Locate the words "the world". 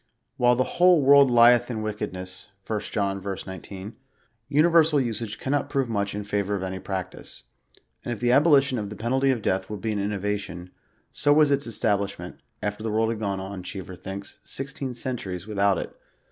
12.81-13.11